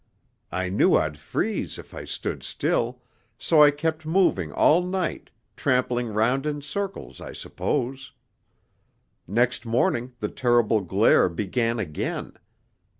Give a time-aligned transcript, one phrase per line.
[0.51, 3.03] I knew I'd freeze if I stood still,
[3.37, 8.11] so I kept moving all night, trampling round in circles, I suppose.
[9.27, 12.33] Next morning the terrible glare began again.